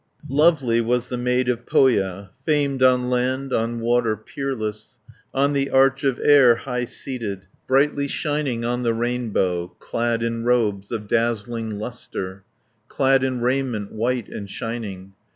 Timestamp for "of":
1.47-1.67, 6.03-6.19, 10.91-11.07